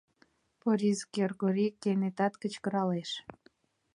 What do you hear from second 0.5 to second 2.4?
Порис Кргори кенета